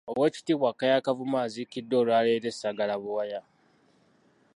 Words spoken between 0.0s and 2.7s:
Owekitiibwa Kaaya Kavuma aziikiddwa olwaleero e